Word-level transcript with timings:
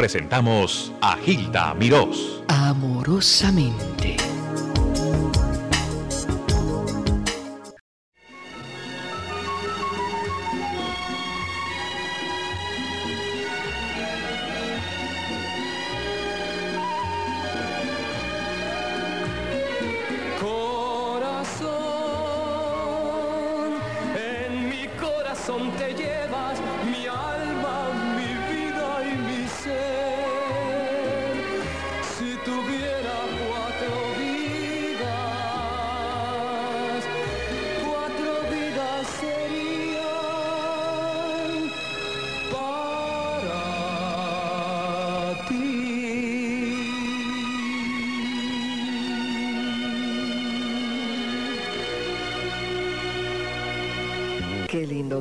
presentamos 0.00 0.90
a 1.02 1.14
Gilda 1.18 1.74
Mirós. 1.74 2.42
Amorosamente. 2.48 4.29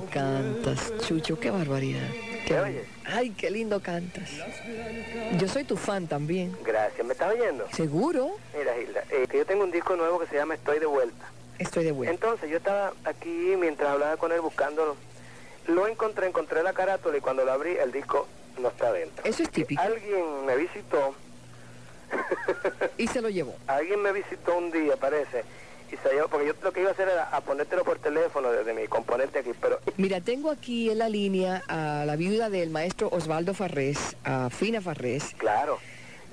Cantas, 0.09 0.91
Chucho, 1.05 1.39
qué 1.39 1.51
barbaridad. 1.51 2.07
Qué- 2.45 2.53
¿Me 2.55 2.59
oyes? 2.61 2.87
Ay, 3.05 3.29
qué 3.31 3.49
lindo 3.51 3.79
cantas. 3.81 4.29
Yo 5.39 5.47
soy 5.47 5.63
tu 5.63 5.77
fan 5.77 6.07
también. 6.07 6.55
Gracias, 6.63 7.05
¿me 7.05 7.13
estás 7.13 7.33
oyendo? 7.33 7.67
¿Seguro? 7.73 8.31
Mira, 8.57 8.77
Hilda, 8.77 9.03
eh, 9.11 9.27
que 9.29 9.37
yo 9.37 9.45
tengo 9.45 9.63
un 9.63 9.71
disco 9.71 9.95
nuevo 9.95 10.19
que 10.19 10.27
se 10.27 10.35
llama 10.35 10.55
Estoy 10.55 10.79
de 10.79 10.85
vuelta. 10.85 11.25
Estoy 11.59 11.83
de 11.83 11.91
vuelta. 11.91 12.13
Entonces, 12.13 12.49
yo 12.49 12.57
estaba 12.57 12.93
aquí 13.05 13.55
mientras 13.59 13.89
hablaba 13.89 14.17
con 14.17 14.31
él 14.31 14.41
buscándolo. 14.41 14.95
Lo 15.67 15.87
encontré, 15.87 16.27
encontré 16.27 16.63
la 16.63 16.73
carátula 16.73 17.17
y 17.17 17.21
cuando 17.21 17.43
lo 17.45 17.51
abrí, 17.51 17.71
el 17.77 17.91
disco 17.91 18.27
no 18.59 18.69
está 18.69 18.91
dentro. 18.91 19.23
Eso 19.25 19.43
es 19.43 19.51
típico. 19.51 19.81
Alguien 19.81 20.45
me 20.45 20.55
visitó, 20.55 21.13
Y 22.97 23.07
se 23.07 23.21
lo 23.21 23.29
llevó. 23.29 23.55
alguien 23.67 24.01
me 24.01 24.11
visitó 24.11 24.57
un 24.57 24.71
día, 24.71 24.95
parece, 24.97 25.43
y 25.91 25.97
se 25.97 26.13
llevó, 26.13 26.27
porque 26.27 26.47
yo 26.47 26.53
lo 26.61 26.71
que 26.71 26.81
iba 26.81 26.89
a 26.89 26.93
hacer 26.93 27.07
era 27.09 27.23
a 27.29 27.41
ponértelo 27.41 27.83
por 27.83 27.99
teléfono 27.99 28.51
desde 28.51 28.73
mi 28.73 28.87
componente 28.87 29.39
aquí, 29.39 29.51
pero 29.59 29.79
Mira, 29.97 30.21
tengo 30.21 30.51
aquí 30.51 30.89
en 30.89 30.97
la 30.99 31.09
línea 31.09 31.63
a 31.67 32.03
la 32.05 32.15
viuda 32.15 32.49
del 32.49 32.69
maestro 32.69 33.09
Osvaldo 33.11 33.53
Farrés, 33.53 34.15
a 34.23 34.49
Fina 34.49 34.81
Farrés. 34.81 35.33
claro, 35.37 35.79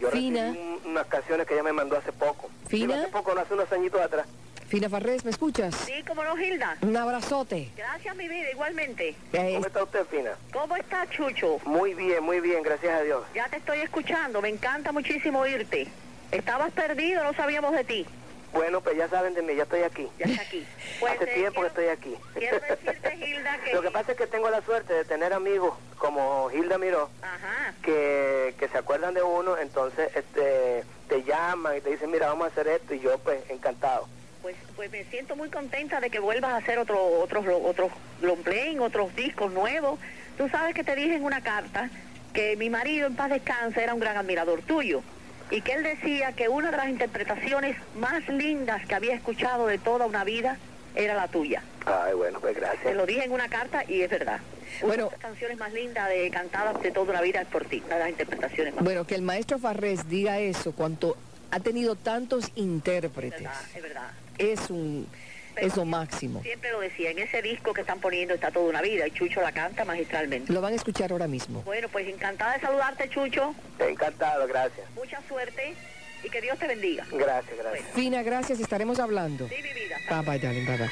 yo 0.00 0.10
Fina. 0.10 0.48
recibí 0.48 0.62
un- 0.84 0.90
unas 0.90 1.06
canciones 1.06 1.46
que 1.46 1.54
ella 1.54 1.62
me 1.62 1.72
mandó 1.72 1.96
hace 1.96 2.12
poco. 2.12 2.50
Fina. 2.68 2.94
Digo, 2.94 3.02
Hace 3.04 3.12
poco, 3.12 3.34
no 3.34 3.40
hace 3.40 3.54
unos 3.54 3.72
añitos 3.72 4.00
atrás. 4.00 4.26
Fina 4.68 4.88
Farrés, 4.90 5.24
¿me 5.24 5.30
escuchas? 5.30 5.74
Sí, 5.86 6.02
como 6.06 6.24
no, 6.24 6.34
Gilda. 6.36 6.76
Un 6.82 6.96
abrazote. 6.96 7.70
Gracias, 7.76 8.16
mi 8.16 8.28
vida, 8.28 8.50
igualmente. 8.50 9.10
Eh, 9.32 9.52
¿Cómo 9.54 9.66
está 9.66 9.84
usted, 9.84 10.04
Fina? 10.06 10.32
¿Cómo 10.52 10.74
está, 10.76 11.08
Chucho? 11.08 11.60
Muy 11.64 11.94
bien, 11.94 12.22
muy 12.24 12.40
bien, 12.40 12.64
gracias 12.64 12.92
a 12.92 13.02
Dios. 13.02 13.22
Ya 13.32 13.48
te 13.48 13.58
estoy 13.58 13.78
escuchando, 13.78 14.42
me 14.42 14.48
encanta 14.48 14.90
muchísimo 14.90 15.38
oírte. 15.40 15.86
Estabas 16.32 16.72
perdido, 16.72 17.22
no 17.22 17.32
sabíamos 17.34 17.72
de 17.76 17.84
ti. 17.84 18.06
Bueno, 18.52 18.80
pues 18.80 18.96
ya 18.96 19.08
saben 19.08 19.34
de 19.34 19.42
mí, 19.42 19.54
ya 19.54 19.64
estoy 19.64 19.82
aquí. 19.82 20.08
Ya 20.18 20.26
está 20.26 20.42
aquí. 20.42 20.66
Pues, 21.00 21.12
Hace 21.14 21.30
eh, 21.30 21.34
tiempo 21.34 21.60
que 21.60 21.66
estoy 21.66 21.88
aquí. 21.88 22.16
Quiero 22.34 22.58
decirte, 22.58 23.10
Gilda, 23.18 23.58
que... 23.58 23.74
Lo 23.74 23.82
que 23.82 23.90
pasa 23.90 24.12
es 24.12 24.18
que 24.18 24.26
tengo 24.26 24.48
la 24.48 24.62
suerte 24.62 24.94
de 24.94 25.04
tener 25.04 25.34
amigos 25.34 25.74
como 25.98 26.50
Hilda 26.50 26.78
Miró 26.78 27.10
Ajá. 27.20 27.74
que, 27.82 28.54
que 28.58 28.68
se 28.68 28.78
acuerdan 28.78 29.12
de 29.12 29.22
uno, 29.22 29.58
entonces 29.58 30.10
este 30.14 30.84
te 31.08 31.22
llaman 31.22 31.76
y 31.76 31.80
te 31.80 31.90
dicen, 31.90 32.10
mira, 32.10 32.28
vamos 32.28 32.46
a 32.46 32.50
hacer 32.50 32.66
esto 32.68 32.94
y 32.94 33.00
yo 33.00 33.18
pues 33.18 33.42
encantado. 33.50 34.08
Pues, 34.42 34.56
pues 34.74 34.90
me 34.90 35.04
siento 35.04 35.36
muy 35.36 35.50
contenta 35.50 36.00
de 36.00 36.08
que 36.08 36.18
vuelvas 36.18 36.52
a 36.52 36.56
hacer 36.56 36.78
otro, 36.78 37.04
otros, 37.20 37.44
otros 37.64 37.90
long 38.22 38.80
otros 38.80 39.14
discos 39.14 39.52
nuevos. 39.52 39.98
Tú 40.38 40.48
sabes 40.48 40.74
que 40.74 40.84
te 40.84 40.94
dije 40.94 41.16
en 41.16 41.24
una 41.24 41.42
carta 41.42 41.90
que 42.32 42.56
mi 42.56 42.70
marido 42.70 43.06
en 43.06 43.16
paz 43.16 43.30
descanse 43.30 43.82
era 43.82 43.94
un 43.94 44.00
gran 44.00 44.16
admirador 44.16 44.62
tuyo 44.62 45.02
y 45.50 45.60
que 45.60 45.72
él 45.72 45.82
decía 45.82 46.32
que 46.32 46.48
una 46.48 46.70
de 46.70 46.76
las 46.76 46.88
interpretaciones 46.88 47.76
más 47.98 48.28
lindas 48.28 48.84
que 48.86 48.94
había 48.94 49.14
escuchado 49.14 49.66
de 49.66 49.78
toda 49.78 50.06
una 50.06 50.24
vida 50.24 50.56
era 50.94 51.14
la 51.14 51.28
tuya. 51.28 51.62
Ay, 51.84 52.14
bueno, 52.14 52.40
pues 52.40 52.54
Te 52.54 52.60
gracias. 52.60 52.94
lo 52.94 53.06
dije 53.06 53.24
en 53.24 53.32
una 53.32 53.48
carta 53.48 53.84
y 53.86 54.00
es 54.02 54.10
verdad. 54.10 54.40
Una 54.80 54.86
Bueno. 54.88 55.04
de 55.04 55.10
las 55.12 55.20
canciones 55.20 55.58
más 55.58 55.72
lindas 55.72 56.08
de 56.08 56.30
cantadas 56.30 56.80
de 56.82 56.90
toda 56.90 57.10
una 57.12 57.20
vida 57.20 57.42
es 57.42 57.48
por 57.48 57.64
ti, 57.66 57.82
una 57.86 57.94
de 57.96 58.00
las 58.00 58.10
interpretaciones 58.10 58.74
más 58.74 58.82
Bueno, 58.84 59.06
que 59.06 59.14
el 59.14 59.22
maestro 59.22 59.58
Farrés 59.58 60.08
diga 60.08 60.38
eso, 60.40 60.72
cuanto 60.72 61.16
ha 61.50 61.60
tenido 61.60 61.94
tantos 61.94 62.46
es 62.46 62.52
intérpretes, 62.56 63.42
verdad, 63.42 63.60
es 63.76 63.82
verdad. 63.82 64.10
es 64.38 64.70
un 64.70 65.06
es 65.56 65.76
lo 65.76 65.84
máximo. 65.84 66.42
Siempre 66.42 66.70
lo 66.72 66.80
decía, 66.80 67.10
en 67.10 67.18
ese 67.18 67.42
disco 67.42 67.72
que 67.72 67.80
están 67.82 68.00
poniendo 68.00 68.34
está 68.34 68.50
toda 68.50 68.68
una 68.68 68.82
vida 68.82 69.06
y 69.06 69.10
Chucho 69.10 69.40
la 69.40 69.52
canta 69.52 69.84
magistralmente. 69.84 70.52
Lo 70.52 70.60
van 70.60 70.72
a 70.72 70.76
escuchar 70.76 71.12
ahora 71.12 71.26
mismo. 71.26 71.62
Bueno, 71.62 71.88
pues 71.88 72.06
encantada 72.08 72.54
de 72.54 72.60
saludarte, 72.60 73.08
Chucho. 73.08 73.54
Encantado, 73.78 74.46
gracias. 74.46 74.88
Mucha 74.94 75.20
suerte 75.28 75.74
y 76.22 76.30
que 76.30 76.40
Dios 76.40 76.58
te 76.58 76.66
bendiga. 76.66 77.06
Gracias, 77.10 77.56
gracias. 77.56 77.86
Fina, 77.94 78.22
gracias, 78.22 78.60
estaremos 78.60 78.98
hablando. 78.98 79.48
Sí, 79.48 79.56
mi 79.56 79.72
vida. 79.72 79.96
Bye 80.08 80.22
bye, 80.22 80.38
darling, 80.38 80.66
bye 80.66 80.78
bye. 80.78 80.90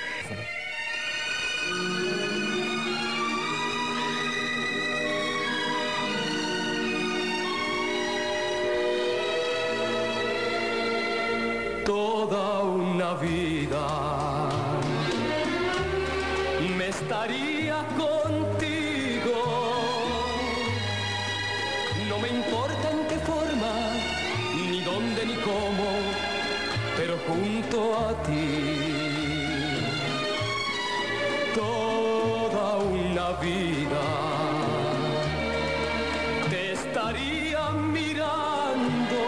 toda 11.85 12.63
una 12.63 13.15
vida 13.15 14.24
estaría 17.05 17.85
contigo. 17.99 19.39
No 22.09 22.19
me 22.19 22.29
importa 22.29 22.87
en 22.97 23.01
qué 23.11 23.19
forma, 23.19 23.73
ni 24.71 24.81
dónde 24.81 25.27
ni 25.27 25.35
cómo, 25.35 25.89
pero 26.97 27.15
junto 27.29 27.77
a 28.07 28.23
ti. 28.27 28.47
Toda 31.55 32.77
una 32.79 33.27
vida 33.47 34.05
te 36.51 36.73
estaría 36.73 37.71
mirando 37.99 39.21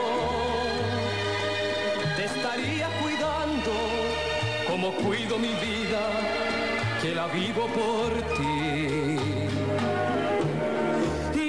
te 2.16 2.24
estaría 2.24 2.88
cuidando 3.02 3.72
como 4.66 4.92
cuido 4.92 5.38
mi 5.38 5.52
vida, 5.66 6.02
que 7.00 7.14
la 7.14 7.26
vivo 7.28 7.66
por 7.66 8.12
ti. 8.36 9.18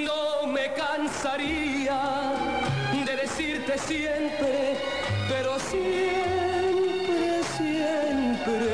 No 0.04 0.46
me 0.46 0.72
cansaría 0.74 2.00
de 3.06 3.16
decirte 3.16 3.78
siempre, 3.78 4.76
pero 5.28 5.58
siempre, 5.58 7.42
siempre, 7.56 8.72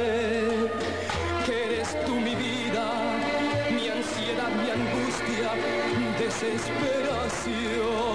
que 1.46 1.54
eres 1.64 1.90
tú 2.04 2.14
mi 2.14 2.34
vida, 2.34 2.84
mi 3.70 3.88
ansiedad, 3.88 4.50
mi 4.62 4.70
angustia, 4.70 5.50
desesperación 6.18 8.13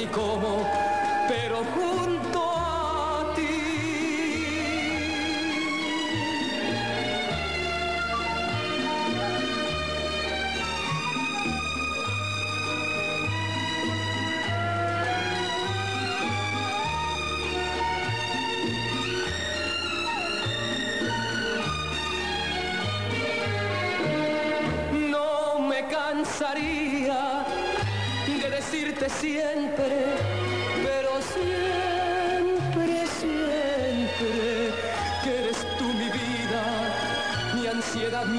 ni 0.00 0.06
cómo, 0.06 0.59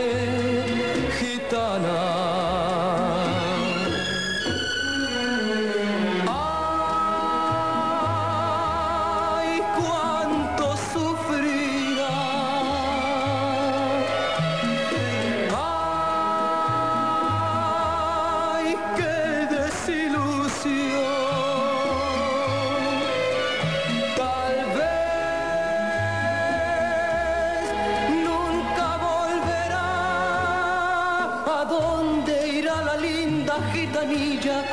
Gitanilla? 34.44 34.63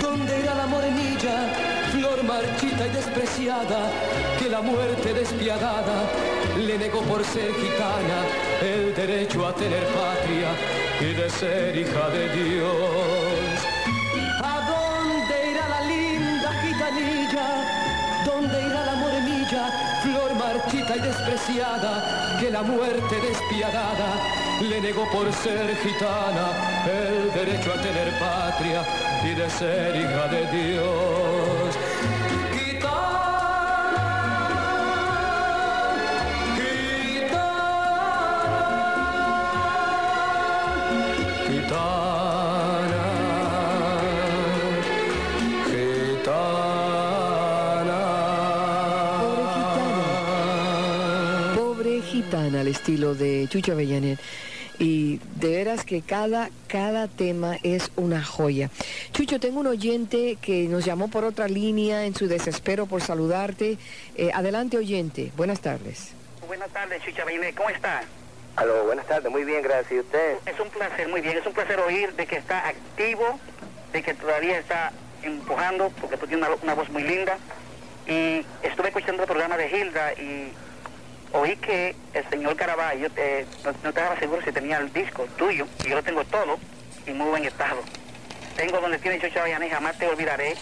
¿Dónde 0.00 0.40
irá 0.40 0.54
la 0.54 0.66
morenilla? 0.66 1.52
Flor 1.92 2.22
marchita 2.24 2.86
y 2.86 2.90
despreciada, 2.90 3.90
que 4.38 4.48
la 4.48 4.60
muerte 4.60 5.12
despiadada 5.12 6.04
le 6.58 6.78
negó 6.78 7.00
por 7.02 7.24
ser 7.24 7.52
gitana 7.54 8.18
el 8.62 8.94
derecho 8.94 9.46
a 9.46 9.54
tener 9.54 9.84
patria 9.86 10.50
y 11.00 11.14
de 11.14 11.30
ser 11.30 11.76
hija 11.76 12.08
de 12.10 12.28
Dios. 12.36 13.58
¿A 14.42 14.56
dónde 14.72 15.50
irá 15.50 15.68
la 15.68 15.80
linda 15.82 16.52
gitanilla? 16.62 17.46
¿Dónde 18.24 18.66
irá 18.66 18.84
la 18.84 18.94
morenilla? 18.94 20.00
Flor 20.02 20.34
marchita 20.34 20.96
y 20.96 21.00
despreciada, 21.00 22.38
que 22.40 22.50
la 22.50 22.62
muerte 22.62 23.20
despiadada 23.20 24.45
le 24.64 24.80
negó 24.80 25.08
por 25.10 25.30
ser 25.32 25.76
gitana 25.76 26.48
el 26.86 27.32
derecho 27.32 27.72
a 27.72 27.82
tener 27.82 28.10
patria 28.18 28.82
y 29.24 29.34
de 29.34 29.50
ser 29.50 29.96
hija 29.96 30.28
de 30.28 30.46
Dios. 30.46 31.65
Gitana 52.16 52.60
al 52.60 52.68
estilo 52.68 53.14
de 53.14 53.46
Chucho 53.50 53.72
Avellanet. 53.72 54.18
Y 54.78 55.18
de 55.36 55.50
veras 55.50 55.84
que 55.84 56.00
cada, 56.00 56.48
cada 56.66 57.08
tema 57.08 57.56
es 57.62 57.90
una 57.96 58.22
joya. 58.22 58.70
Chucho, 59.12 59.38
tengo 59.38 59.60
un 59.60 59.66
oyente 59.66 60.36
que 60.40 60.66
nos 60.68 60.84
llamó 60.84 61.08
por 61.08 61.24
otra 61.24 61.46
línea 61.46 62.04
en 62.06 62.14
su 62.14 62.26
desespero 62.26 62.86
por 62.86 63.02
saludarte. 63.02 63.76
Eh, 64.16 64.30
adelante, 64.32 64.78
oyente. 64.78 65.30
Buenas 65.36 65.60
tardes. 65.60 66.12
Buenas 66.46 66.70
tardes, 66.70 67.02
Chucha 67.02 67.24
Bainé. 67.24 67.52
¿Cómo 67.54 67.68
está? 67.68 68.02
Aló, 68.56 68.84
buenas 68.84 69.06
tardes, 69.06 69.30
muy 69.30 69.44
bien, 69.44 69.60
gracias. 69.62 69.92
¿Y 69.92 70.00
usted? 70.00 70.36
Es 70.46 70.58
un 70.58 70.70
placer, 70.70 71.08
muy 71.08 71.20
bien. 71.20 71.36
Es 71.36 71.46
un 71.46 71.52
placer 71.52 71.78
oír 71.80 72.14
de 72.14 72.26
que 72.26 72.36
está 72.36 72.66
activo, 72.66 73.38
de 73.92 74.02
que 74.02 74.14
todavía 74.14 74.58
está 74.58 74.92
empujando, 75.22 75.90
porque 76.00 76.16
tú 76.16 76.26
tienes 76.26 76.48
una, 76.48 76.56
una 76.62 76.74
voz 76.74 76.88
muy 76.88 77.02
linda. 77.02 77.36
Y 78.06 78.44
estuve 78.62 78.88
escuchando 78.88 79.22
el 79.22 79.28
programa 79.28 79.56
de 79.58 79.68
Hilda 79.68 80.12
y 80.14 80.52
oí 81.32 81.56
que 81.56 81.94
el 82.14 82.28
señor 82.30 82.56
Caraballo, 82.56 83.08
eh, 83.16 83.46
no, 83.64 83.72
no 83.82 83.88
estaba 83.90 84.18
seguro 84.18 84.42
si 84.42 84.52
tenía 84.52 84.78
el 84.78 84.92
disco 84.92 85.26
tuyo, 85.36 85.66
y 85.84 85.88
yo 85.90 85.96
lo 85.96 86.02
tengo 86.02 86.24
todo, 86.24 86.58
y 87.06 87.10
muy 87.12 87.28
buen 87.28 87.44
estado. 87.44 87.80
Tengo 88.56 88.80
donde 88.80 88.98
tiene 88.98 89.20
Chucha 89.20 89.44
Vianney, 89.44 89.68
jamás 89.70 89.98
te 89.98 90.06
olvidaré, 90.08 90.54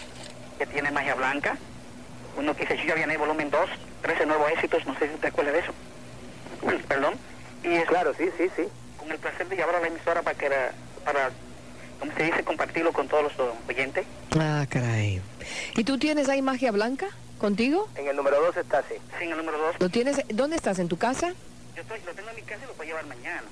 que 0.57 0.65
tiene 0.65 0.91
Magia 0.91 1.15
Blanca. 1.15 1.57
Uno 2.37 2.55
que 2.55 2.63
dice 2.65 2.77
Chucha 2.81 2.95
Vianney, 2.95 3.17
volumen 3.17 3.49
2, 3.49 3.69
13 4.01 4.25
nuevos 4.25 4.51
éxitos, 4.51 4.85
no 4.85 4.97
sé 4.99 5.09
si 5.09 5.17
te 5.19 5.27
acuerdas 5.27 5.53
de 5.53 5.59
eso. 5.61 5.73
Perdón. 6.87 7.13
Y 7.63 7.69
es 7.75 7.85
Claro, 7.85 8.13
sí, 8.17 8.25
sí, 8.37 8.49
sí. 8.55 8.63
con 8.97 9.11
el 9.11 9.17
placer 9.17 9.47
de 9.47 9.55
llevar 9.55 9.75
a 9.75 9.79
la 9.79 9.87
emisora 9.87 10.21
para 10.21 10.37
que 10.37 10.45
era, 10.47 10.71
para, 11.03 11.29
como 11.99 12.13
se 12.15 12.23
dice, 12.23 12.43
compartirlo 12.43 12.91
con 12.91 13.07
todos 13.07 13.23
los 13.23 13.33
oyentes. 13.67 14.05
Ah, 14.37 14.65
caray. 14.69 15.21
¿Y 15.75 15.83
tú 15.83 15.97
tienes 15.97 16.27
ahí 16.29 16.41
magia 16.41 16.71
blanca 16.71 17.07
contigo? 17.37 17.87
En 17.95 18.07
el 18.07 18.15
número 18.15 18.41
2 18.45 18.57
está 18.57 18.79
así. 18.79 18.95
Sin 19.19 19.31
el 19.31 19.37
número 19.37 19.57
2, 19.57 19.75
¿Lo 19.79 19.89
tienes? 19.89 20.21
¿Dónde 20.29 20.55
estás? 20.55 20.79
¿En 20.79 20.87
tu 20.87 20.97
casa? 20.97 21.33
yo 21.75 21.81
estoy, 21.81 21.99
lo 22.05 22.13
tengo 22.13 22.29
en 22.29 22.35
mi 22.35 22.41
casa 22.43 22.63
y 22.63 22.67
lo 22.67 22.73
puedo 22.73 22.87
llevar 22.87 23.05
mañana. 23.05 23.43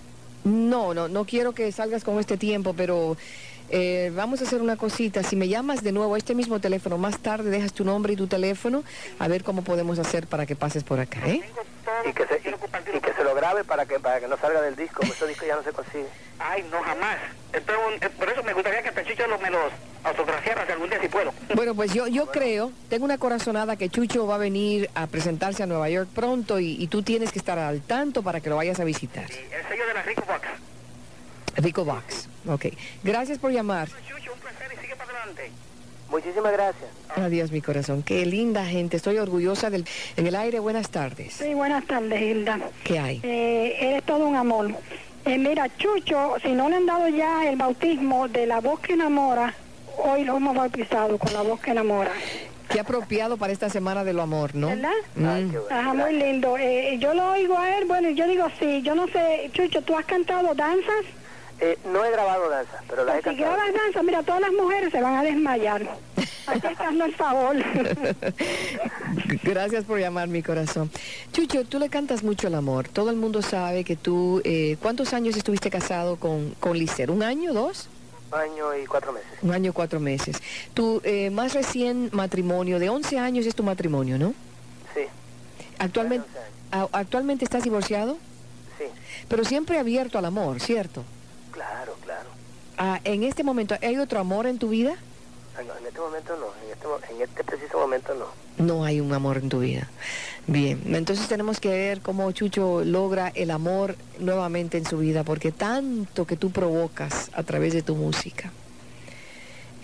No, 0.46 0.94
no, 0.94 1.08
no 1.08 1.26
quiero 1.26 1.54
que 1.54 1.72
salgas 1.72 2.04
con 2.04 2.20
este 2.20 2.38
tiempo, 2.38 2.74
pero 2.76 3.18
eh, 3.70 4.12
vamos 4.16 4.42
a 4.42 4.44
hacer 4.46 4.62
una 4.62 4.76
cosita. 4.78 5.24
Si 5.24 5.36
me 5.36 5.48
llamas 5.48 5.84
de 5.84 5.92
nuevo 5.92 6.16
a 6.16 6.18
este 6.18 6.36
mismo 6.36 6.60
teléfono 6.60 6.98
más 6.98 7.20
tarde, 7.20 7.50
dejas 7.50 7.74
tu 7.74 7.84
nombre 7.86 8.14
y 8.14 8.16
tu 8.16 8.28
teléfono, 8.28 8.84
a 9.20 9.28
ver 9.28 9.44
cómo 9.44 9.64
podemos 9.64 10.00
hacer 10.00 10.28
para 10.28 10.46
que 10.46 10.56
pases 10.56 10.84
por 10.84 11.00
acá, 11.00 11.20
¿eh? 11.28 11.42
Tengo 11.42 11.62
todo, 12.02 12.10
Y 12.10 12.14
que, 12.14 12.26
se, 12.28 12.42
y, 12.50 12.98
y 12.98 13.00
que 13.02 13.14
se 13.14 13.24
lo 13.24 13.36
grabe 13.36 13.64
para 13.64 13.86
que 13.86 14.00
para 14.00 14.20
que 14.20 14.28
no 14.28 14.38
salga 14.38 14.62
del 14.62 14.76
disco, 14.76 14.98
porque 15.02 15.12
ese 15.14 15.28
disco 15.28 15.46
ya 15.46 15.56
no 15.56 15.64
se 15.64 15.72
consigue. 15.72 16.08
Ay, 16.40 16.66
no, 16.72 16.82
jamás. 16.82 17.18
Esto 17.52 17.72
es 17.74 17.78
un- 17.88 18.04
eh, 18.04 18.10
por 18.18 18.30
eso 18.30 18.44
me 18.44 18.54
gustaría 18.54 18.82
que 18.82 18.92
Pechucho 18.92 19.28
lo, 19.28 19.38
me 19.40 19.50
los 19.50 19.72
autografiara 20.04 20.66
algún 20.72 20.90
día 20.90 21.00
si 21.02 21.08
puedo. 21.08 21.34
Bueno, 21.56 21.76
pues 21.76 21.94
yo, 21.94 22.08
yo 22.08 22.26
creo, 22.32 22.72
tengo 22.90 23.06
una 23.06 23.18
corazonada 23.18 23.76
que 23.78 23.90
Chucho 23.90 24.26
va 24.28 24.36
a 24.36 24.38
venir 24.40 24.90
a 24.96 25.08
presentarse 25.08 25.64
a 25.64 25.66
Nueva 25.66 25.90
York 25.90 26.10
pronto 26.14 26.60
y, 26.60 26.76
y 26.82 26.88
tú 26.88 27.04
tienes 27.04 27.32
que 27.32 27.40
estar 27.40 27.58
al 27.60 27.82
tanto 27.82 28.24
para 28.24 28.42
que 28.42 28.50
lo 28.50 28.56
vayas 28.58 28.80
a 28.80 28.84
visitar. 28.84 29.30
Y 29.30 29.54
el 29.54 29.68
sello 29.68 29.88
de 29.88 29.94
la 29.94 30.02
Rico 30.04 30.24
Fox. 30.24 30.48
Rico 31.56 31.86
Box. 31.86 32.28
Ok. 32.48 32.66
Gracias 33.04 33.38
por 33.38 33.52
llamar. 33.52 33.88
Chucho, 34.08 34.34
un 34.34 34.40
placer 34.40 34.72
y 34.76 34.82
sigue 34.82 34.96
para 34.96 35.12
adelante. 35.12 35.52
Muchísimas 36.14 36.52
gracias. 36.52 36.92
Adiós, 37.16 37.52
mi 37.52 37.60
corazón. 37.60 38.04
Qué 38.04 38.24
linda 38.28 38.64
gente. 38.66 38.98
Estoy 38.98 39.18
orgullosa 39.18 39.72
del... 39.72 39.84
En 40.16 40.28
el 40.28 40.36
aire, 40.36 40.60
buenas 40.60 40.92
tardes. 40.92 41.34
Sí, 41.34 41.56
buenas 41.56 41.86
tardes, 41.88 42.22
Hilda. 42.22 42.60
¿Qué 42.84 43.00
hay? 43.00 43.20
Eh, 43.24 43.76
eres 43.80 44.04
todo 44.04 44.28
un 44.28 44.36
amor. 44.36 44.70
Eh, 45.26 45.40
mira, 45.40 45.76
Chucho, 45.76 46.36
si 46.44 46.50
no 46.50 46.70
le 46.70 46.76
han 46.76 46.86
dado 46.86 47.08
ya 47.08 47.50
el 47.50 47.56
bautismo 47.56 48.28
de 48.28 48.46
la 48.46 48.60
voz 48.60 48.80
que 48.82 48.94
enamora, 48.94 49.56
hoy 49.98 50.24
lo 50.24 50.38
hemos 50.38 50.56
bautizado 50.56 51.18
con 51.18 51.34
la 51.34 51.42
voz 51.42 51.60
que 51.60 51.72
enamora. 51.72 52.12
Qué 52.70 52.80
apropiado 52.80 53.38
para 53.38 53.52
esta 53.52 53.72
semana 53.72 54.04
de 54.04 54.14
lo 54.14 54.22
amor, 54.22 54.54
¿no? 54.54 54.68
¿Verdad? 54.68 54.92
Mm. 55.16 55.26
Ay, 55.26 55.50
qué 55.50 55.58
bueno. 55.58 55.76
Ajá, 55.76 55.94
muy 55.96 56.14
lindo. 56.14 56.58
Eh, 56.60 56.96
yo 57.00 57.16
lo 57.16 57.32
oigo 57.32 57.58
a 57.58 57.76
él, 57.76 57.86
bueno, 57.86 58.12
yo 58.12 58.28
digo 58.28 58.46
sí, 58.60 58.84
yo 58.84 58.94
no 58.94 59.08
sé, 59.08 59.50
Chucho, 59.52 59.82
¿tú 59.82 59.98
has 59.98 60.06
cantado 60.06 60.54
danzas? 60.54 61.06
Eh, 61.66 61.78
no 61.86 62.04
he 62.04 62.12
grabado 62.12 62.50
danza, 62.50 62.84
pero 62.90 63.06
las 63.06 63.20
he 63.26 63.30
Si 63.30 63.36
grabas 63.38 63.74
danzas, 63.74 64.04
mira, 64.04 64.22
todas 64.24 64.42
las 64.42 64.52
mujeres 64.52 64.92
se 64.92 65.00
van 65.02 65.16
a 65.16 65.24
desmayar. 65.24 65.88
Haznos 66.46 67.08
el 67.08 67.16
favor. 67.16 67.56
Gracias 69.44 69.86
por 69.86 69.98
llamar, 70.00 70.28
mi 70.28 70.42
corazón. 70.44 70.92
Chucho, 71.32 71.64
tú 71.66 71.80
le 71.80 71.88
cantas 71.90 72.22
mucho 72.24 72.48
el 72.48 72.56
amor. 72.56 72.88
Todo 72.90 73.10
el 73.12 73.16
mundo 73.16 73.42
sabe 73.42 73.84
que 73.86 73.96
tú... 73.96 74.42
eh, 74.44 74.76
¿Cuántos 74.82 75.14
años 75.14 75.38
estuviste 75.38 75.70
casado 75.70 76.18
con, 76.18 76.52
con 76.60 76.78
Lister? 76.78 77.10
¿Un 77.12 77.24
año, 77.24 77.54
dos? 77.54 77.88
Un 78.34 78.40
año 78.40 78.76
y 78.84 78.86
cuatro 78.86 79.14
meses. 79.14 79.30
Un 79.42 79.52
año, 79.54 79.72
cuatro 79.74 80.00
meses. 80.02 80.38
Tu 80.74 81.00
eh, 81.06 81.30
más 81.30 81.54
recién 81.54 82.10
matrimonio, 82.12 82.78
de 82.80 82.90
11 82.90 83.20
años 83.20 83.46
es 83.46 83.56
tu 83.56 83.64
matrimonio, 83.64 84.18
¿no? 84.18 84.34
Sí, 84.94 85.02
Actualmente, 85.80 86.28
a- 86.72 86.90
¿Actualmente 86.92 87.46
estás 87.46 87.64
divorciado? 87.64 88.18
sí. 88.78 88.86
Pero 89.30 89.46
siempre 89.46 89.80
abierto 89.80 90.18
al 90.18 90.26
amor, 90.26 90.60
¿cierto? 90.60 91.04
Claro, 91.54 91.96
claro. 92.04 92.30
Ah, 92.78 93.00
en 93.04 93.24
este 93.24 93.44
momento, 93.44 93.76
¿hay 93.82 93.98
otro 93.98 94.20
amor 94.20 94.48
en 94.48 94.58
tu 94.58 94.70
vida? 94.70 94.96
Ah, 95.56 95.62
no, 95.62 95.78
en 95.78 95.86
este 95.86 96.00
momento 96.00 96.36
no, 96.36 96.48
en 96.66 96.72
este, 96.72 97.14
en 97.14 97.22
este 97.22 97.44
preciso 97.44 97.78
momento 97.78 98.14
no. 98.16 98.26
No 98.58 98.84
hay 98.84 99.00
un 99.00 99.14
amor 99.14 99.38
en 99.38 99.50
tu 99.50 99.60
vida. 99.60 99.88
Bien, 100.48 100.82
entonces 100.88 101.28
tenemos 101.28 101.60
que 101.60 101.70
ver 101.70 102.02
cómo 102.02 102.32
Chucho 102.32 102.84
logra 102.84 103.32
el 103.36 103.52
amor 103.52 103.96
nuevamente 104.20 104.78
en 104.80 104.86
su 104.86 104.98
vida, 104.98 105.24
porque 105.24 105.52
tanto 105.52 106.26
que 106.26 106.36
tú 106.36 106.52
provocas 106.52 107.30
a 107.34 107.44
través 107.44 107.74
de 107.74 107.84
tu 107.84 107.96
música 107.96 108.52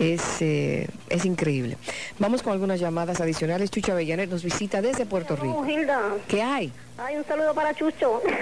es, 0.00 0.42
eh, 0.42 0.88
es 1.08 1.24
increíble. 1.24 1.76
Vamos 2.18 2.42
con 2.42 2.52
algunas 2.52 2.80
llamadas 2.80 3.20
adicionales. 3.20 3.70
Chucho 3.70 3.92
Avellanet 3.92 4.28
nos 4.28 4.42
visita 4.42 4.82
desde 4.82 5.06
Puerto 5.06 5.36
Rico. 5.36 5.64
Hilda. 5.64 6.16
¿Qué 6.26 6.42
hay? 6.42 6.72
Ay, 6.98 7.16
un 7.16 7.24
saludo 7.24 7.54
para 7.54 7.72
Chucho. 7.74 8.20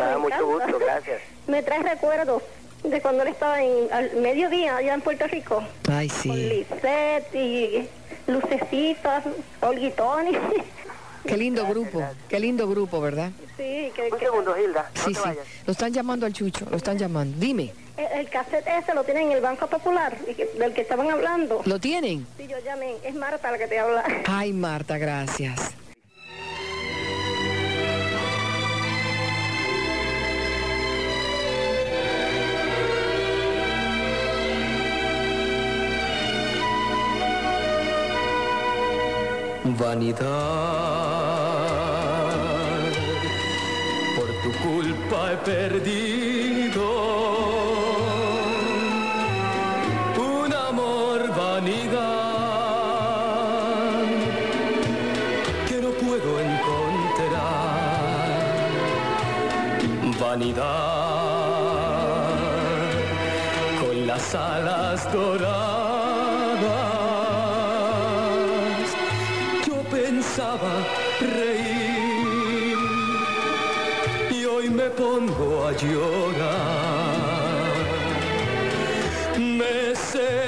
Ah, 0.00 0.16
mucho 0.16 0.46
gusto, 0.46 0.78
gracias. 0.78 1.20
Me 1.48 1.62
trae 1.62 1.82
recuerdos 1.82 2.42
de 2.84 3.00
cuando 3.00 3.22
él 3.24 3.30
estaba 3.30 3.62
en, 3.62 3.92
al 3.92 4.12
mediodía 4.16 4.76
allá 4.76 4.94
en 4.94 5.00
Puerto 5.00 5.26
Rico. 5.26 5.62
Ay, 5.90 6.08
Con 6.08 6.18
sí. 6.22 6.28
Lisette 6.30 7.34
y 7.34 7.88
Lucecitas, 8.30 9.24
Olguitoni. 9.60 10.32
Qué 11.26 11.36
lindo 11.36 11.66
grupo, 11.66 12.02
qué 12.28 12.40
lindo 12.40 12.66
grupo, 12.68 13.02
¿verdad? 13.02 13.30
sí, 13.58 13.90
que, 13.94 14.08
Un 14.10 14.18
que- 14.18 14.24
segundo, 14.24 14.56
Hilda, 14.56 14.88
no 14.94 15.02
Sí, 15.02 15.12
te 15.12 15.14
sí. 15.20 15.20
vayas. 15.26 15.44
Lo 15.66 15.72
están 15.72 15.92
llamando 15.92 16.24
al 16.24 16.32
Chucho, 16.32 16.64
lo 16.70 16.76
están 16.78 16.96
llamando. 16.96 17.36
Dime. 17.38 17.70
El, 17.98 18.20
el 18.20 18.30
cassette 18.30 18.66
ese 18.66 18.94
lo 18.94 19.04
tienen 19.04 19.24
en 19.24 19.32
el 19.32 19.40
Banco 19.42 19.66
Popular, 19.66 20.16
del 20.58 20.72
que 20.72 20.80
estaban 20.80 21.10
hablando. 21.10 21.60
¿Lo 21.66 21.78
tienen? 21.80 22.26
Sí, 22.38 22.46
yo 22.46 22.56
llamé. 22.64 22.94
Es 23.04 23.14
Marta 23.14 23.50
la 23.50 23.58
que 23.58 23.66
te 23.66 23.78
habla. 23.78 24.04
Ay, 24.26 24.54
Marta, 24.54 24.96
gracias. 24.96 25.72
Vanidad, 39.76 40.18
por 44.16 44.28
tu 44.42 44.50
culpa 44.66 45.32
he 45.32 45.36
perdido 45.44 46.84
un 50.16 50.52
amor 50.52 51.18
vanidad 51.36 51.98
que 55.68 55.76
no 55.82 55.90
puedo 55.90 56.40
encontrar. 56.40 57.88
Vanidad 60.20 60.68
con 63.80 64.06
las 64.06 64.34
alas 64.34 65.12
doradas 65.12 65.47
pensaba 70.38 70.86
reír 71.20 72.78
y 74.30 74.44
hoy 74.44 74.70
me 74.70 74.88
pongo 74.90 75.66
a 75.66 75.72
llorar. 75.72 76.54
Me 79.36 79.96
cegué, 79.96 80.47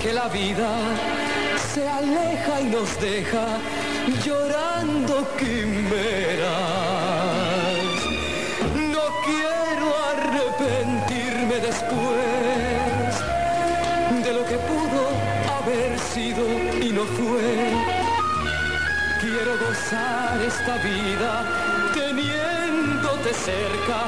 que 0.00 0.12
la 0.14 0.28
vida 0.28 0.70
se 1.74 1.86
aleja 1.86 2.60
y 2.62 2.64
nos 2.64 3.00
deja 3.00 3.58
llorando 4.24 5.26
quimeras. 5.38 6.48
No 8.94 9.04
quiero 9.28 9.86
arrepentirme 10.12 11.56
después 11.68 13.12
de 14.24 14.32
lo 14.32 14.44
que 14.46 14.58
pudo 14.72 15.02
haber 15.58 15.98
sido 15.98 16.44
y 16.80 16.92
no 16.92 17.04
fue. 17.04 17.50
Quiero 19.20 19.52
gozar 19.58 20.40
esta 20.42 20.76
vida 20.78 21.44
teniéndote 21.94 23.34
cerca 23.34 23.98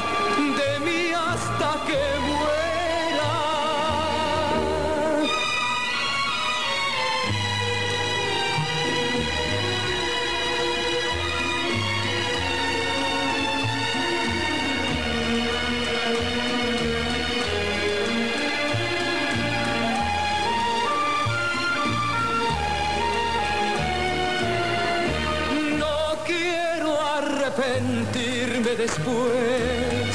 después 28.83 30.13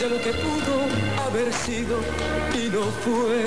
de 0.00 0.08
lo 0.08 0.18
que 0.22 0.32
pudo 0.32 0.76
haber 1.26 1.52
sido 1.52 1.96
y 2.54 2.70
no 2.70 2.84
fue. 3.04 3.44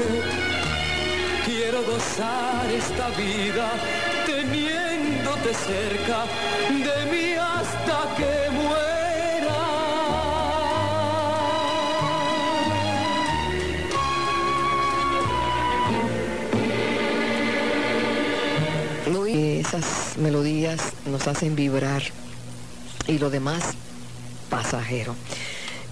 Quiero 1.46 1.82
gozar 1.84 2.70
esta 2.72 3.10
vida 3.10 3.72
teniéndote 4.28 5.52
cerca 5.70 6.20
de 6.88 7.12
mí 7.12 7.34
hasta 7.34 7.98
que 8.18 8.34
muera. 8.52 8.94
Esas 19.60 20.18
melodías 20.18 20.94
nos 21.08 21.28
hacen 21.28 21.56
vibrar 21.56 22.04
y 23.08 23.18
lo 23.18 23.32
demás 23.32 23.76
pasajero. 24.54 25.16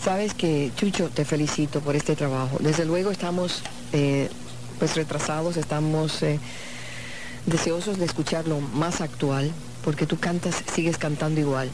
Sabes 0.04 0.36
que, 0.36 0.72
Chucho, 0.76 1.10
te 1.10 1.26
felicito 1.26 1.80
por 1.80 1.96
este 1.96 2.16
trabajo. 2.16 2.58
Desde 2.60 2.86
luego 2.86 3.10
estamos 3.10 3.64
eh, 3.92 4.30
pues 4.78 4.96
retrasados, 4.96 5.58
estamos 5.58 6.22
eh, 6.22 6.40
deseosos 7.48 7.98
de 7.98 8.06
escuchar 8.06 8.48
lo 8.48 8.60
más 8.60 9.02
actual, 9.02 9.52
porque 9.84 10.06
tú 10.06 10.20
cantas, 10.20 10.64
sigues 10.74 11.00
cantando 11.00 11.40
igual. 11.40 11.70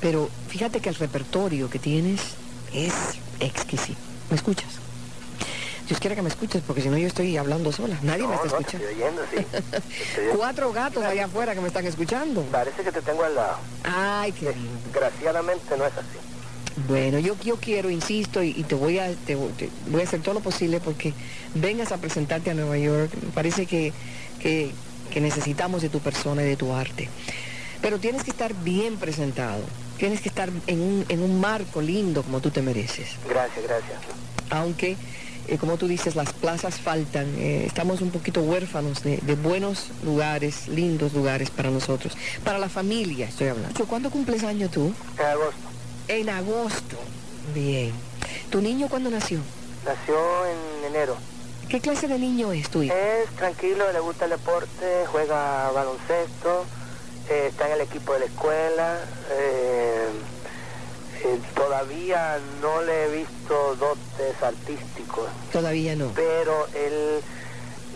Pero 0.00 0.28
fíjate 0.48 0.80
que 0.80 0.88
el 0.88 0.96
repertorio 0.96 1.70
que 1.70 1.78
tienes 1.78 2.20
es 2.72 2.92
exquisito. 3.38 4.00
¿Me 4.28 4.36
escuchas? 4.36 4.85
Dios 5.86 6.00
quiera 6.00 6.16
que 6.16 6.22
me 6.22 6.28
escuches, 6.28 6.62
porque 6.66 6.82
si 6.82 6.88
no 6.88 6.98
yo 6.98 7.06
estoy 7.06 7.36
hablando 7.36 7.70
sola. 7.72 7.96
Nadie 8.02 8.26
me 8.26 8.34
está 8.34 8.46
no, 8.46 8.52
te 8.52 8.58
escuchando. 8.58 8.88
estoy 8.88 9.02
oyendo, 9.02 9.22
sí. 9.30 9.36
Te 9.50 9.58
estoy 10.02 10.22
oyendo. 10.24 10.38
Cuatro 10.38 10.72
gatos 10.72 11.04
allá 11.04 11.26
afuera 11.26 11.54
que 11.54 11.60
me 11.60 11.68
están 11.68 11.86
escuchando. 11.86 12.42
Parece 12.50 12.82
que 12.82 12.90
te 12.92 13.02
tengo 13.02 13.22
al 13.22 13.34
lado. 13.34 13.58
Ay, 13.84 14.32
qué 14.32 14.52
lindo. 14.52 14.70
Desgraciadamente 14.92 15.76
no 15.76 15.86
es 15.86 15.92
así. 15.92 16.18
Bueno, 16.88 17.18
yo, 17.18 17.36
yo 17.42 17.56
quiero, 17.56 17.88
insisto, 17.88 18.42
y, 18.42 18.50
y 18.50 18.62
te, 18.64 18.74
voy 18.74 18.98
a, 18.98 19.06
te, 19.08 19.34
te 19.34 19.70
voy 19.88 20.00
a 20.00 20.04
hacer 20.04 20.20
todo 20.20 20.34
lo 20.34 20.40
posible 20.40 20.78
porque 20.80 21.14
vengas 21.54 21.90
a 21.92 21.96
presentarte 21.98 22.50
a 22.50 22.54
Nueva 22.54 22.76
York. 22.76 23.10
Me 23.22 23.30
parece 23.30 23.64
que, 23.66 23.92
que, 24.40 24.72
que 25.10 25.20
necesitamos 25.20 25.82
de 25.82 25.88
tu 25.88 26.00
persona 26.00 26.42
y 26.42 26.46
de 26.46 26.56
tu 26.56 26.72
arte. 26.74 27.08
Pero 27.80 27.98
tienes 27.98 28.24
que 28.24 28.30
estar 28.30 28.52
bien 28.54 28.96
presentado. 28.96 29.62
Tienes 29.96 30.20
que 30.20 30.28
estar 30.28 30.50
en 30.66 30.80
un, 30.80 31.06
en 31.08 31.22
un 31.22 31.40
marco 31.40 31.80
lindo 31.80 32.22
como 32.22 32.40
tú 32.40 32.50
te 32.50 32.60
mereces. 32.60 33.10
Gracias, 33.26 33.64
gracias. 33.64 33.98
Aunque, 34.50 34.96
eh, 35.48 35.58
como 35.58 35.76
tú 35.76 35.88
dices, 35.88 36.16
las 36.16 36.32
plazas 36.32 36.76
faltan. 36.80 37.26
eh, 37.38 37.64
estamos 37.66 38.00
un 38.00 38.10
poquito 38.10 38.40
huérfanos 38.40 39.02
de, 39.02 39.18
de 39.18 39.34
buenos 39.34 39.88
lugares, 40.04 40.68
lindos 40.68 41.12
lugares 41.12 41.50
para 41.50 41.70
nosotros. 41.70 42.16
Para 42.44 42.58
la 42.58 42.68
familia, 42.68 43.28
estoy 43.28 43.48
hablando. 43.48 43.86
¿Cuándo 43.86 44.10
cumples 44.10 44.44
año 44.44 44.68
tú? 44.68 44.92
En 45.18 45.26
agosto. 45.26 45.60
En 46.08 46.28
agosto. 46.28 46.96
Bien. 47.54 47.92
¿Tu 48.50 48.60
niño 48.60 48.88
cuándo 48.88 49.10
nació? 49.10 49.38
Nació 49.84 50.16
en 50.46 50.84
enero. 50.94 51.16
¿Qué 51.68 51.80
clase 51.80 52.06
de 52.06 52.18
niño 52.18 52.52
es 52.52 52.68
tu 52.68 52.82
hijo? 52.82 52.94
Es 52.94 53.28
tranquilo, 53.36 53.92
le 53.92 54.00
gusta 54.00 54.24
el 54.26 54.30
deporte, 54.30 55.04
juega 55.06 55.70
baloncesto, 55.72 56.64
eh, 57.28 57.46
está 57.48 57.66
en 57.66 57.72
el 57.72 57.80
equipo 57.80 58.12
de 58.12 58.20
la 58.20 58.24
escuela. 58.26 58.98
Eh, 61.24 61.40
todavía 61.54 62.38
no 62.60 62.82
le 62.82 63.04
he 63.04 63.08
visto 63.18 63.76
dotes 63.76 64.42
artísticos, 64.42 65.28
Todavía 65.52 65.94
no. 65.96 66.12
pero 66.14 66.66
él 66.74 67.20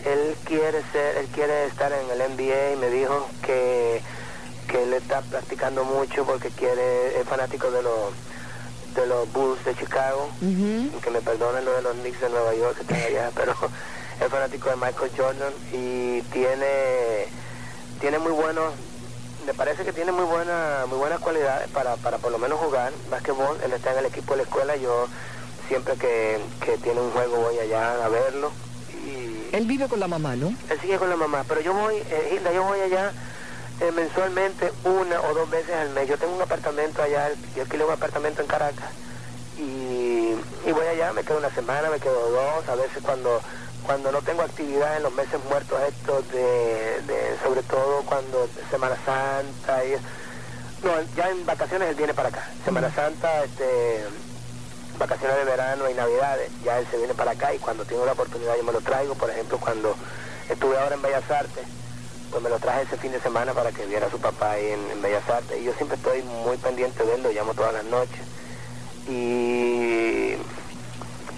él 0.05 0.35
quiere 0.45 0.83
ser, 0.93 1.19
él 1.19 1.27
quiere 1.35 1.67
estar 1.67 1.93
en 1.93 2.11
el 2.11 2.31
NBA 2.35 2.73
y 2.73 2.77
me 2.77 2.89
dijo 2.91 3.29
que 3.43 4.01
que 4.69 4.83
él 4.85 4.93
está 4.95 5.21
practicando 5.23 5.85
mucho 5.85 6.25
porque 6.25 6.49
quiere 6.51 7.19
es 7.21 7.27
fanático 7.29 7.71
de 7.71 7.83
los 7.83 8.13
de 8.95 9.07
los 9.07 9.33
Bulls 9.33 9.65
de 9.65 9.75
Chicago, 9.77 10.29
y 10.41 10.89
que 11.01 11.11
me 11.11 11.21
perdonen 11.21 11.65
lo 11.65 11.73
de 11.77 11.83
los 11.83 11.93
Knicks 11.95 12.21
de 12.21 12.29
Nueva 12.29 12.53
York 12.55 12.75
que 12.75 12.83
están 12.83 13.01
allá, 13.01 13.31
pero 13.37 13.55
es 14.21 14.29
fanático 14.29 14.69
de 14.69 14.77
Michael 14.77 15.11
Jordan 15.17 15.53
y 15.73 16.23
tiene 16.33 17.29
tiene 18.01 18.19
muy 18.19 18.33
buenos 18.33 18.73
me 19.51 19.55
parece 19.55 19.85
que 19.85 19.93
tiene 19.93 20.13
muy 20.13 20.23
buena 20.27 20.85
muy 20.89 20.97
buenas 20.97 21.19
cualidades 21.19 21.69
para, 21.71 21.97
para 21.97 22.19
por 22.19 22.31
lo 22.31 22.39
menos 22.39 22.61
jugar 22.61 22.93
básquetbol 23.11 23.59
él 23.65 23.73
está 23.73 23.91
en 23.91 23.99
el 23.99 24.07
equipo 24.07 24.35
de 24.35 24.37
la 24.37 24.43
escuela. 24.45 24.77
Yo 24.77 25.09
siempre 25.67 25.97
que, 25.97 26.39
que 26.65 26.79
tiene 26.79 27.01
un 27.01 27.11
juego 27.11 27.37
voy 27.39 27.59
allá 27.59 28.05
a 28.05 28.09
verlo 28.09 28.53
y 29.05 29.49
Él 29.51 29.67
vive 29.67 29.89
con 29.89 29.99
la 29.99 30.07
mamá, 30.07 30.37
¿no? 30.37 30.55
él 30.69 30.81
sigue 30.81 30.99
con 30.99 31.11
la 31.11 31.17
mamá 31.17 31.45
pero 31.49 31.61
yo 31.63 31.75
voy 31.75 31.97
eh, 31.97 32.35
Hilda 32.37 32.53
yo 32.53 32.63
voy 32.63 32.79
allá 32.79 33.11
eh, 33.81 33.91
mensualmente 33.91 34.71
una 34.85 35.21
o 35.21 35.35
dos 35.35 35.51
veces 35.51 35.75
al 35.75 35.91
mes. 35.91 36.09
Yo 36.09 36.17
tengo 36.17 36.37
un 36.37 36.43
apartamento 36.43 37.03
allá 37.03 37.31
yo 37.57 37.63
alquilé 37.63 37.85
un 37.85 37.93
apartamento 37.93 38.43
en 38.43 38.47
Caracas 38.47 38.91
y, 39.59 40.37
y 40.65 40.73
voy 40.73 40.87
allá, 40.87 41.13
me 41.13 41.25
quedo 41.25 41.39
una 41.39 41.51
semana, 41.51 41.91
me 41.91 41.99
quedo 41.99 42.31
dos, 42.31 42.69
a 42.69 42.77
veces 42.77 43.03
cuando 43.03 43.43
cuando 43.85 44.13
no 44.13 44.23
tengo 44.23 44.43
actividad 44.43 44.97
en 44.97 45.03
los 45.03 45.13
meses 45.15 45.41
muertos 45.49 45.79
estos 45.89 46.31
de, 46.33 47.03
de 47.07 47.37
sobre 47.43 47.63
todo 47.63 48.03
cuando 48.03 48.49
Semana 48.71 48.97
Santa 49.05 49.85
y 49.85 49.93
no, 50.85 50.93
ya 51.15 51.29
en 51.29 51.45
vacaciones 51.45 51.91
él 51.91 51.95
viene 51.95 52.15
para 52.15 52.29
acá. 52.29 52.49
Semana 52.65 52.93
Santa, 52.95 53.45
este 53.45 54.05
vacaciones 54.99 55.37
de 55.39 55.45
verano 55.45 55.89
y 55.89 55.95
navidades, 55.95 56.51
ya 56.63 56.79
él 56.79 56.87
se 56.91 56.99
viene 56.99 57.15
para 57.15 57.31
acá 57.31 57.55
y 57.55 57.59
cuando 57.59 57.85
tengo 57.85 58.05
la 58.05 58.13
oportunidad 58.13 58.57
yo 58.57 58.65
me 58.65 58.73
lo 58.73 58.81
traigo, 58.81 59.15
por 59.15 59.31
ejemplo 59.31 59.59
cuando 59.59 59.95
estuve 60.49 60.79
ahora 60.79 60.95
en 60.95 61.03
Bellas 61.03 61.31
Artes, 61.31 61.65
pues 62.31 62.43
me 62.43 62.51
lo 62.51 62.59
traje 62.59 62.83
ese 62.83 62.97
fin 62.97 63.13
de 63.13 63.21
semana 63.21 63.53
para 63.55 63.73
que 63.73 63.87
viera 63.87 64.07
a 64.07 64.11
su 64.11 64.19
papá 64.19 64.53
ahí 64.53 64.67
en, 64.67 64.91
en 64.91 65.03
Bellas 65.03 65.29
Artes. 65.29 65.61
Y 65.61 65.65
yo 65.65 65.73
siempre 65.75 65.97
estoy 65.97 66.23
muy 66.23 66.57
pendiente 66.59 67.05
de 67.05 67.15
él, 67.15 67.23
lo 67.23 67.33
llamo 67.33 67.55
todas 67.55 67.73
las 67.73 67.85
noches. 67.85 68.21
Y 69.09 70.35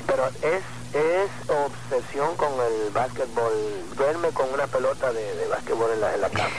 pero 0.06 0.28
es 0.42 0.62
es 0.94 1.30
obsesión 1.48 2.36
con 2.36 2.50
el 2.52 2.90
básquetbol 2.92 3.52
duerme 3.96 4.28
con 4.28 4.52
una 4.52 4.66
pelota 4.66 5.12
de, 5.12 5.34
de 5.36 5.46
básquetbol 5.48 5.90
en 5.94 6.00
la, 6.00 6.14
en 6.14 6.20
la 6.20 6.28
cama. 6.28 6.50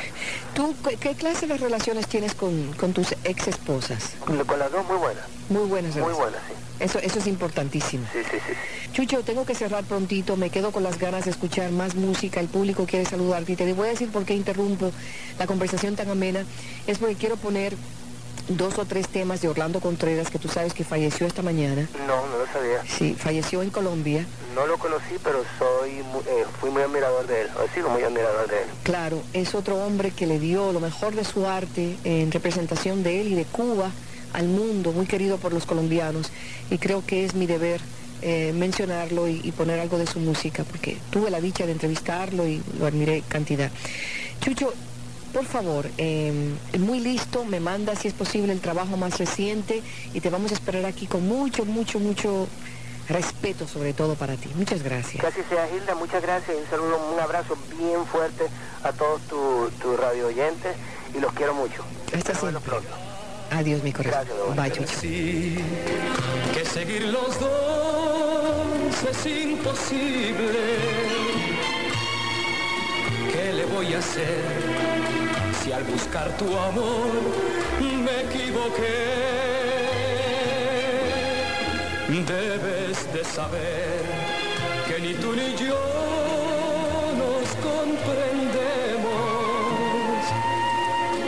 ¿Tú 0.55 0.75
qué, 0.87 0.97
qué 0.97 1.15
clase 1.15 1.47
de 1.47 1.57
relaciones 1.57 2.07
tienes 2.07 2.33
con, 2.33 2.73
con 2.73 2.93
tus 2.93 3.11
ex 3.23 3.47
esposas? 3.47 4.11
con, 4.25 4.43
con 4.45 4.59
las 4.59 4.71
dos 4.71 4.85
muy 4.87 4.97
buenas. 4.97 5.23
Muy 5.49 5.67
buenas 5.67 5.95
muy 5.95 6.03
relaciones. 6.05 6.17
buenas 6.17 6.41
sí. 6.47 6.53
Eso, 6.79 6.99
eso 6.99 7.19
es 7.19 7.27
importantísimo. 7.27 8.05
sí 8.11 8.19
sí 8.29 8.37
sí. 8.47 8.53
Chucho, 8.93 9.23
tengo 9.23 9.45
que 9.45 9.55
cerrar 9.55 9.83
prontito, 9.83 10.35
me 10.37 10.49
quedo 10.49 10.71
con 10.71 10.83
las 10.83 10.99
ganas 10.99 11.25
de 11.25 11.31
escuchar 11.31 11.71
más 11.71 11.95
música, 11.95 12.39
el 12.39 12.47
público 12.47 12.85
quiere 12.85 13.05
saludarte 13.05 13.53
y 13.53 13.55
te 13.55 13.73
voy 13.73 13.87
a 13.87 13.91
decir 13.91 14.11
por 14.11 14.25
qué 14.25 14.35
interrumpo 14.35 14.91
la 15.39 15.47
conversación 15.47 15.95
tan 15.95 16.09
amena, 16.09 16.45
es 16.85 16.97
porque 16.99 17.15
quiero 17.15 17.37
poner 17.37 17.75
dos 18.49 18.77
o 18.77 18.85
tres 18.85 19.07
temas 19.07 19.41
de 19.41 19.47
Orlando 19.47 19.79
Contreras, 19.79 20.29
que 20.29 20.37
tú 20.39 20.47
sabes 20.49 20.73
que 20.73 20.83
falleció 20.83 21.25
esta 21.27 21.41
mañana. 21.41 21.87
no 22.07 22.27
no 22.27 22.37
lo 22.39 22.45
sabía 22.51 22.81
Sí, 22.87 23.15
falleció 23.17 23.61
en 23.61 23.69
Colombia. 23.69 24.25
no 24.55 24.67
lo 24.67 24.77
conocí 24.77 25.15
pero 25.23 25.43
soy 25.57 25.91
eh, 25.91 26.45
fui 26.59 26.69
muy 26.69 26.81
admirador 26.81 27.25
de 27.27 27.41
él 27.41 27.47
o 27.57 27.73
sigo 27.73 27.89
muy 27.89 28.03
admirador 28.03 28.47
de 28.49 28.57
él 28.63 28.67
Claro, 28.83 29.21
es 29.33 29.55
otro 29.55 29.77
hombre 29.85 30.11
que 30.11 30.27
le 30.27 30.39
dio 30.39 30.71
lo 30.73 30.79
mejor 30.79 31.15
de 31.15 31.23
su 31.23 31.47
arte 31.47 31.97
en 32.03 32.31
representación 32.31 33.01
de 33.03 33.21
él 33.21 33.27
y 33.29 33.35
de 33.35 33.45
Cuba 33.45 33.91
al 34.33 34.47
mundo, 34.47 34.91
muy 34.91 35.05
querido 35.05 35.37
por 35.37 35.53
los 35.53 35.65
colombianos. 35.67 36.31
Y 36.71 36.79
creo 36.79 37.05
que 37.05 37.23
es 37.23 37.35
mi 37.35 37.45
deber 37.45 37.79
eh, 38.23 38.51
mencionarlo 38.55 39.27
y, 39.27 39.39
y 39.43 39.51
poner 39.51 39.79
algo 39.79 39.99
de 39.99 40.07
su 40.07 40.19
música, 40.19 40.63
porque 40.63 40.97
tuve 41.11 41.29
la 41.29 41.39
dicha 41.39 41.67
de 41.67 41.71
entrevistarlo 41.73 42.47
y 42.47 42.59
lo 42.79 42.87
admiré 42.87 43.21
cantidad. 43.27 43.69
Chucho, 44.41 44.73
por 45.33 45.45
favor, 45.45 45.87
eh, 45.97 46.53
muy 46.79 46.99
listo, 46.99 47.43
me 47.43 47.59
manda 47.59 47.95
si 47.95 48.07
es 48.07 48.13
posible 48.13 48.53
el 48.53 48.61
trabajo 48.61 48.97
más 48.97 49.17
reciente 49.17 49.81
y 50.13 50.21
te 50.21 50.29
vamos 50.29 50.51
a 50.51 50.53
esperar 50.53 50.85
aquí 50.85 51.07
con 51.07 51.27
mucho, 51.27 51.65
mucho, 51.65 51.99
mucho 51.99 52.47
respeto 53.09 53.67
sobre 53.67 53.93
todo 53.93 54.15
para 54.15 54.35
ti. 54.35 54.49
Muchas 54.55 54.83
gracias. 54.83 55.21
Que 55.21 55.27
así 55.27 55.41
sea, 55.49 55.67
Hilda. 55.69 55.95
Muchas 55.95 56.21
gracias 56.21 56.57
un 56.57 56.69
saludo, 56.69 57.11
un 57.11 57.19
abrazo 57.19 57.57
bien 57.77 58.05
fuerte 58.05 58.45
a 58.83 58.91
todos 58.93 59.21
tus 59.23 59.71
tu 59.79 59.97
radio 59.97 60.27
oyentes 60.27 60.75
y 61.15 61.19
los 61.19 61.33
quiero 61.33 61.53
mucho. 61.53 61.83
Hasta 62.15 62.35
siempre. 62.35 62.61
pronto. 62.61 62.89
Adiós, 63.51 63.83
mi 63.83 63.91
corazón. 63.91 64.25
Gracias, 64.25 64.37
don 64.37 64.55
Bye. 64.55 64.71
Chucho. 64.71 64.99
Sí, 64.99 65.57
que 66.53 66.65
seguir 66.65 67.03
los 67.05 67.39
dos 67.39 69.03
es 69.09 69.25
imposible. 69.25 70.59
¿Qué 73.31 73.53
le 73.53 73.65
voy 73.65 73.93
a 73.93 73.99
hacer 73.99 74.92
si 75.63 75.71
al 75.71 75.83
buscar 75.83 76.29
tu 76.37 76.45
amor 76.57 77.09
me 77.79 78.21
equivoqué? 78.27 79.23
Debes 82.27 82.97
de 83.13 83.23
saber 83.23 84.01
que 84.87 84.99
ni 84.99 85.13
tú 85.15 85.33
ni 85.33 85.55
yo 85.55 85.81
nos 87.21 87.47
comprendemos. 87.69 88.13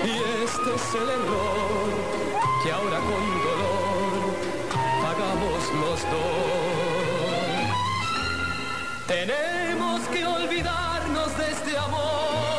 Y 0.03 0.13
este 0.43 0.69
es 0.79 0.87
el 1.01 1.09
error 1.19 1.89
que 2.61 2.69
ahora 2.71 2.99
con 3.09 3.23
dolor 3.47 4.21
pagamos 5.05 5.61
los 5.81 5.99
dos. 6.13 6.75
Tenemos 9.07 10.01
que 10.13 10.25
olvidarnos 10.25 11.37
de 11.37 11.45
este 11.51 11.77
amor, 11.77 12.54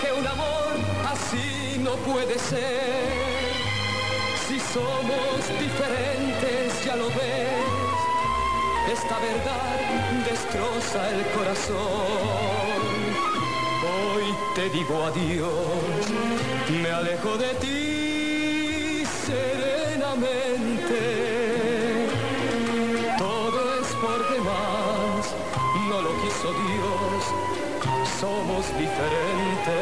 porque 0.00 0.12
un 0.12 0.26
amor 0.26 0.72
así 1.10 1.78
no 1.78 1.94
puede 1.96 2.38
ser. 2.38 3.10
Si 4.46 4.58
somos 4.58 5.46
diferentes, 5.58 6.84
ya 6.84 6.96
lo 6.96 7.08
ves, 7.08 7.98
esta 8.92 9.18
verdad 9.18 9.78
destroza 10.28 11.10
el 11.10 11.24
corazón. 11.36 11.76
Hoy 13.82 14.34
te 14.54 14.70
digo 14.70 15.04
adiós, 15.04 15.50
me 16.82 16.90
alejo 16.90 17.36
de 17.36 17.54
ti 17.54 19.04
serenamente. 19.26 21.29
Somos 28.20 28.66
diferentes. 28.76 29.80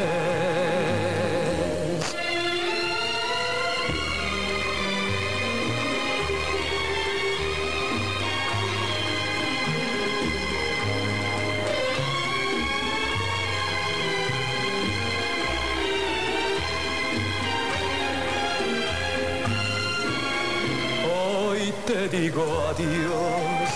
Hoy 21.10 21.74
te 21.86 22.08
digo 22.08 22.44
adiós, 22.70 23.68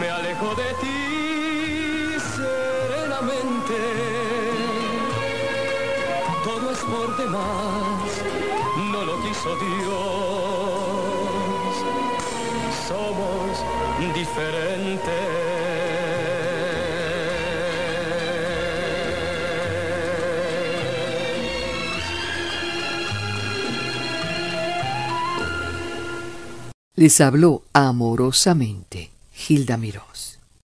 me 0.00 0.08
alejo 0.08 0.54
de 0.54 0.74
ti 0.80 1.35
serenamente. 3.66 4.76
Todo 6.44 6.70
es 6.70 6.78
por 6.78 7.16
demás, 7.16 8.22
no 8.92 9.04
lo 9.04 9.22
quiso 9.22 9.56
Dios. 9.56 10.86
Somos 12.88 13.64
diferentes. 14.14 15.56
Les 26.98 27.20
habló 27.20 27.62
amorosamente 27.74 29.10
Gilda 29.30 29.76
Mirós. 29.76 30.25